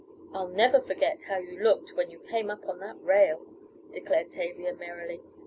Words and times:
"I'll 0.33 0.47
never 0.47 0.81
forget 0.81 1.21
how 1.29 1.37
you 1.37 1.59
looked 1.59 1.93
when 1.95 2.09
you 2.09 2.17
came 2.17 2.49
up 2.49 2.67
on 2.67 2.79
that 2.79 2.99
rail," 3.03 3.45
declared 3.93 4.31
Tavia, 4.31 4.73
merrily. 4.73 5.21